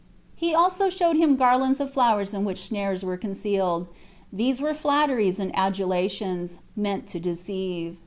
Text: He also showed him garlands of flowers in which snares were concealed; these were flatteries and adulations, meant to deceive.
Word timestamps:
He 0.35 0.55
also 0.55 0.89
showed 0.89 1.17
him 1.17 1.35
garlands 1.35 1.79
of 1.79 1.93
flowers 1.93 2.33
in 2.33 2.43
which 2.43 2.63
snares 2.65 3.05
were 3.05 3.17
concealed; 3.17 3.87
these 4.33 4.59
were 4.59 4.73
flatteries 4.73 5.37
and 5.37 5.51
adulations, 5.55 6.57
meant 6.75 7.05
to 7.09 7.19
deceive. 7.19 7.99